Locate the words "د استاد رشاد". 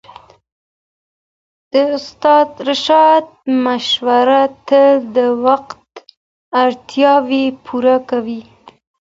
1.71-3.25